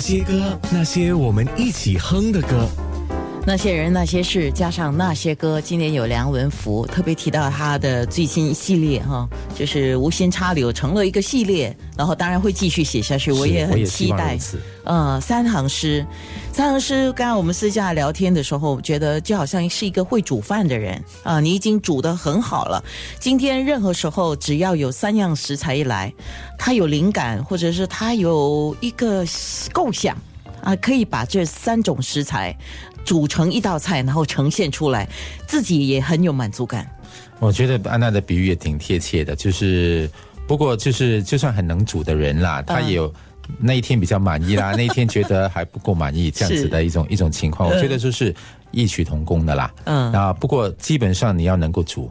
[0.00, 2.66] 些歌，那些我们一起哼的歌。
[3.50, 14.38] 那些人那些事，加上那些歌，今年有梁文福特别提到他的最新系列哈，就是无心插柳成了一个系列，然后当然会继续写下去，我也很期待。
[14.84, 16.06] 呃，三行诗，
[16.52, 17.10] 三行诗。
[17.10, 22.80] 刚刚我们私下聊天的时候，觉得就好像是一个会煮饭的人啊，你已经煮得很好了。
[23.18, 26.14] 今天任何时候只要有三样食材一来，
[26.56, 29.24] 他有灵感，或者是他有一个
[29.72, 30.16] 构想
[30.62, 32.56] 啊，可以把这三种食材。
[33.10, 35.08] 煮成一道菜，然后呈现出来，
[35.44, 36.88] 自己也很有满足感。
[37.40, 40.08] 我觉得安娜的比喻也挺贴切的，就是
[40.46, 43.12] 不过就是就算很能煮的人啦，他也有
[43.58, 47.68] 那一天比较满意啦， 那一天觉得还不够满意，这样子的一种一种情况。
[47.68, 48.32] 我觉得就是
[48.70, 49.74] 异曲同工的啦。
[49.86, 52.08] 嗯，啊，不过基本上你要能够煮，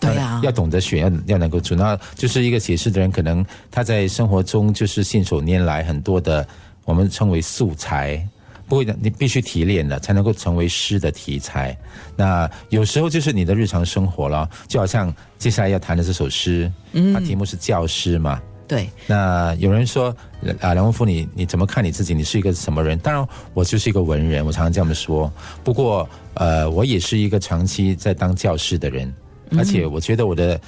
[0.00, 1.74] 对啊，要懂得选，要要能够煮。
[1.74, 6.48] 那就是一个写诗的人，可能他在生活中就是信手拈来很多的，
[6.86, 8.26] 我们称为素材。
[8.68, 11.76] 不会的，你必须提炼的，才能够成为诗的题材。
[12.14, 18.40] 那有时候就是你的日常生活了，就好像接下来要谈的这首诗，嗯，它题目是教师嘛。
[18.68, 18.90] 对。
[19.06, 20.14] 那有人说
[20.60, 22.12] 啊，梁文福，你你怎么看你自己？
[22.12, 22.98] 你是一个什么人？
[22.98, 25.32] 当然，我就是一个文人，我常常这么说。
[25.64, 29.10] 不过，呃，我也是一个长期在当教师的人，
[29.56, 30.60] 而且我觉得我的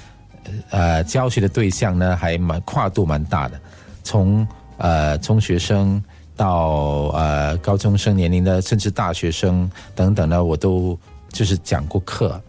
[0.71, 3.61] 呃教学的对象呢，还蛮跨度蛮大的，
[4.03, 4.49] 从
[4.79, 6.03] 呃中学生。
[6.41, 10.99] 到呃高中生年龄的，甚至大学生等等呢，我都
[11.31, 12.41] 就是讲过课。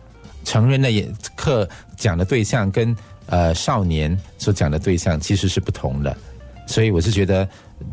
[0.45, 1.67] 成人的也课
[1.97, 6.15] 讲的对象跟呃少年所讲的对象其实是不同的，
[6.65, 7.45] 所以我是觉得，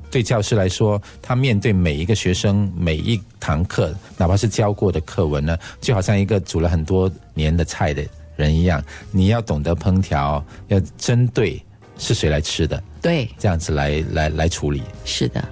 [0.09, 11.61] 对教师来说，他面对每一个学生每一堂课，哪怕是教过的课文呢，就好像一个煮了很多年的菜的人一样，你要懂得烹调，要针对
[11.99, 14.81] 是谁来吃的，对，这样子来来来处理。
[15.05, 15.45] 是的。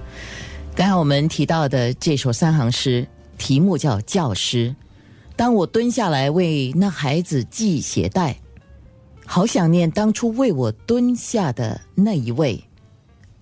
[0.77, 4.69] 刚刚我们提到的这首三行诗，题目叫《教师》。
[5.35, 8.37] 当我蹲下来为那孩子系鞋带，
[9.25, 12.63] 好想念当初为我蹲下的那一位，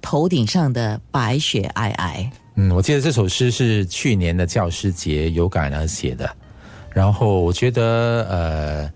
[0.00, 2.30] 头顶上的白雪皑皑。
[2.54, 6.30] 嗯，我记得这首诗是去年的教师节有感而写的。
[6.90, 8.92] 然后我觉得，呃，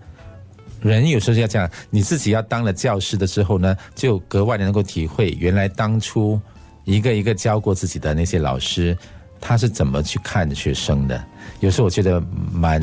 [0.79, 6.39] 人有时候要这样，你自己要当了教师的时候呢，就格外的能够体会原来当初。
[6.85, 8.97] 一个一个教过自己的那些老师，
[9.39, 11.23] 他是怎么去看学生的？
[11.61, 12.21] 有时候我觉得
[12.53, 12.81] 蛮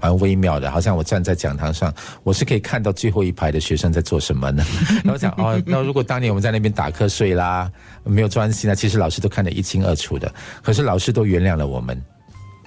[0.00, 1.92] 蛮微妙的，好像我站在讲堂上，
[2.24, 4.64] 我是可以看到最后一排的学生在做什么呢？
[5.04, 7.70] 然后想哦，那如果当年我们在那边打瞌睡啦，
[8.04, 10.32] 没有专心啊，其实老师都看得一清二楚的。
[10.62, 12.02] 可是老师都原谅了我们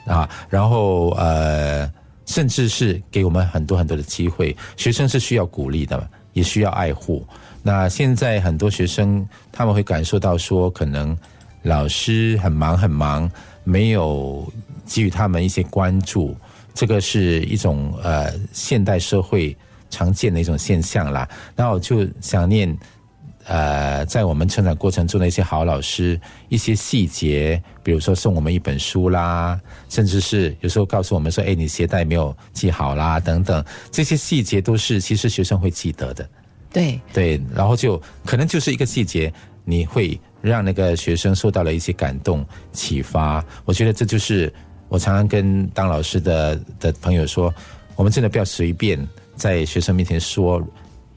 [0.05, 1.91] 啊，然后呃，
[2.25, 4.55] 甚至是给我们很多很多的机会。
[4.77, 7.25] 学生是需要鼓励的，也需要爱护。
[7.61, 11.17] 那现在很多学生他们会感受到说，可能
[11.63, 13.29] 老师很忙很忙，
[13.63, 14.51] 没有
[14.85, 16.35] 给予他们一些关注，
[16.73, 19.55] 这个是一种呃现代社会
[19.89, 21.27] 常见的一种现象啦。
[21.55, 22.75] 那我就想念
[23.45, 29.59] 呃，在我们成长过程中的一些好老师，一些细节，比如说送我们一本书啦，
[29.89, 36.29] 甚至是有时候告诉我们说，哎，你鞋带没有系好啦，等等，这些细节都是其实学生会记得的。
[36.71, 39.31] 对对，然后就可能就是一个细节，
[39.65, 43.43] 你会让那个学生受到了一些感动启发。
[43.65, 44.53] 我觉得这就是
[44.87, 47.53] 我常常跟当老师的的朋友说，
[47.95, 48.99] 我们真的不要随便
[49.35, 50.61] 在学生面前说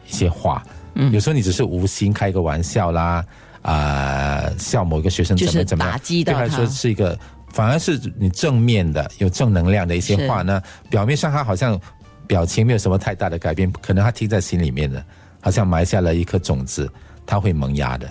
[0.09, 0.63] 一些话。
[0.95, 3.25] 嗯，有时候你只是无心开个玩笑啦，
[3.63, 7.19] 啊，笑某一个学生怎么怎么样，对他来说是一个，
[7.53, 10.63] 反而是你正面的、有正能量的一些话呢。
[10.91, 11.81] 表面上他好像
[12.27, 15.03] 表情没有什么太大的改变，可能他听在心里面的。
[15.43, 16.91] 好像埋下了一颗种子，
[17.27, 18.11] 它会萌芽的。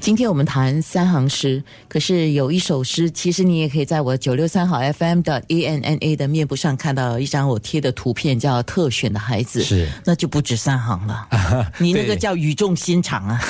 [0.00, 11.28] 今天我们谈三行诗，可是有一首诗，其实你也可以在我九六三号 FM 的 A N N A 的面部上看到一张我贴的图片，叫特选的孩子，是那就不止三行了。
[11.78, 13.40] 你那个叫语重心长啊。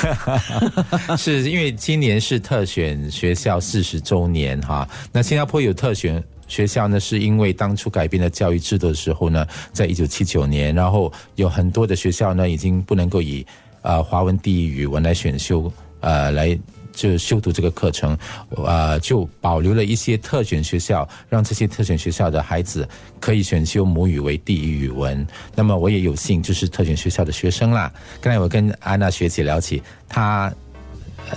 [1.16, 6.22] 是因为今年是特选学校四十周年哈，那新加坡有特选。
[6.52, 13.46] 学校呢，是因为当初改变了教育制度的时候呢，在一九七九年，然后有很多的学校呢，已经不能够以
[13.80, 16.58] 呃华文第一语文来选修，呃，来
[16.92, 18.18] 就修读这个课程，
[18.50, 22.86] 呃，就保留了一些特选学校，让这些特选学校的孩子
[23.18, 25.26] 可以选修母语为第一语文。
[25.54, 27.90] 那么我也有幸就是特选学校的学生啦。
[28.20, 30.52] 刚才我跟安娜学姐聊起，她。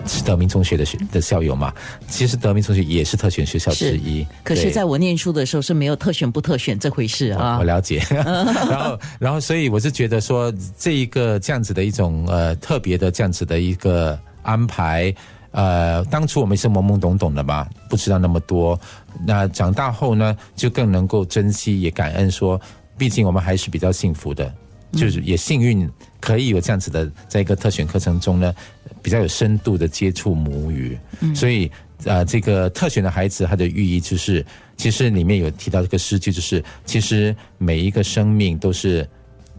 [0.05, 1.73] 是德明中学的学的校友嘛？
[2.07, 4.25] 其实德明中学也是特选学校之一。
[4.43, 7.57] 可是，在我念书的时候是没有特选不特选这回事啊。
[7.57, 8.03] 我了解。
[8.09, 15.13] 然后，然后，所以我是觉得说，这一个这样子的一种呃特别的这样子的一个安排，
[15.51, 18.79] 呃，当初我们是懵懵懂懂的嘛，不知道那么多。
[19.25, 22.59] 那长大后呢，就更能够珍惜，也感恩说，
[22.97, 24.53] 毕竟我们还是比较幸福的，
[24.95, 25.89] 就是也幸运
[26.19, 28.53] 可以有这样子的，在一个特选课程中呢，
[29.01, 30.97] 比较有深度的接触母语。
[31.36, 31.69] 所以，
[32.06, 34.45] 呃，这个特选的孩子，他的寓意就是，
[34.77, 39.07] 其实里面有提到这个诗句，就是其实每一个生命都是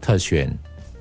[0.01, 0.51] 特选，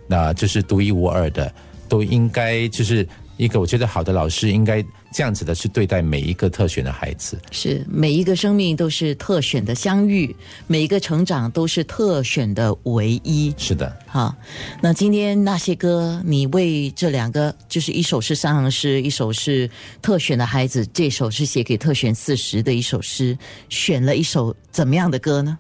[0.07, 1.53] 那就是独一无二的，
[1.89, 3.07] 都应该就是。
[3.37, 10.35] 一个我觉得好的老师应该这样子的去对待每一个特选的孩子，是每一个生命都是特选的相遇，
[10.67, 13.55] 每一个成长都是特选的唯一。
[13.59, 14.35] 是的，好，
[14.81, 23.37] 那今天那些歌，你为这两个，就是一首是三行诗，一首是特选的孩子，这首是写给特选四十的一首诗，
[23.69, 25.59] 选了一首怎么样的歌呢？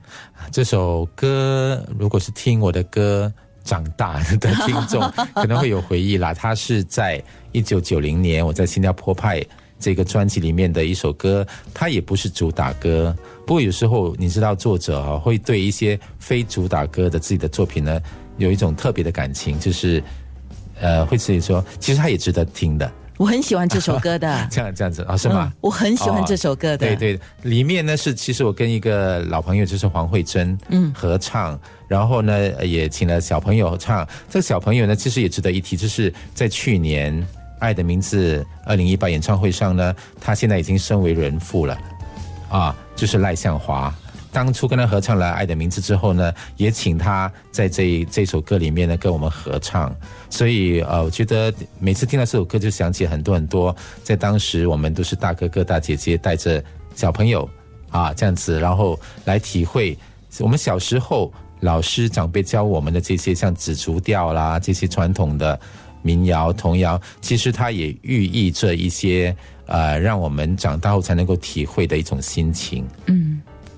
[0.50, 3.32] 这首歌如果是听我的歌。
[3.66, 5.02] 长大的听众
[5.34, 7.22] 可能会有回忆啦，他是在
[7.52, 9.44] 一九九零年我在新加坡派
[9.78, 13.14] 这个专辑里面的一首歌，它也不是主打歌。
[13.44, 18.00] 不过有时候你知道，作者啊会对一些非主打歌的自己的作品呢
[18.38, 20.02] 有一种特别的感情，就是
[20.80, 22.90] 呃会自己说，其实他也值得听的。
[23.18, 25.52] 我很喜欢这首歌的， 这样这样子啊，是吗？
[25.60, 26.78] 我很喜欢这首歌的。
[26.78, 31.58] 对对，里面呢是其实我跟一个老朋友，就是黄慧珍，嗯，合唱，
[31.88, 34.06] 然后呢也请了小朋友唱。
[34.28, 37.14] 这个小朋友呢，其实也值得一提，就是在去年
[37.58, 41.78] 《爱的名字》二零一八演唱会上呢，他现在已经身为人父了，
[42.50, 43.94] 啊，就是赖向华。
[44.36, 49.96] 当初跟他合唱了《爱的名字》之后呢，也请他在这这首歌里面呢跟我们合唱。
[50.28, 53.74] 所以呃，我觉得每次听到这首歌，就想起很多很多，
[54.04, 56.62] 在当时我们都是大哥哥大姐姐带着
[56.94, 57.48] 小朋友
[57.88, 59.96] 啊这样子，然后来体会
[60.40, 65.58] 我们小时候老师长辈教我们的这些像紫竹调啦这些传统的
[66.02, 69.34] 民谣童谣，其实它也寓意着一些
[69.64, 72.86] 呃，让我们长大后才能够体会的一种心情。
[73.06, 73.25] 嗯。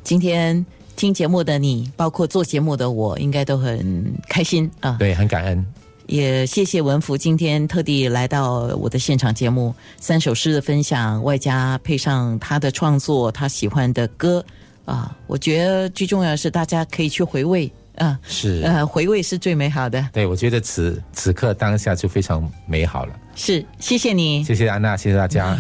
[0.09, 0.65] 今天
[0.97, 4.97] 听节目的你，包括做节目的我，应该都很开心啊！
[4.99, 5.67] 对，很感恩。
[6.07, 14.43] 也谢谢文福今天特地来到我的现场节目，三首诗的分享，外加配上他的创作，他喜欢的歌
[14.87, 15.15] 啊！
[15.27, 20.09] 我觉得最重要的是大家可以去回味啊，是呃，回味是最美好的。
[20.11, 23.13] 对，我觉得此此刻当下就非常美好了。
[23.37, 25.59] 是，谢谢你，谢谢安娜，谢谢大家。